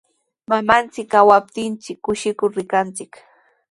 [0.53, 1.71] Mamanchik kawaptin
[2.05, 3.11] kushikur rikanchik.